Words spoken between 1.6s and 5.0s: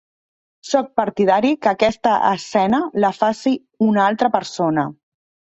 que aquesta escena la faci una altra persona.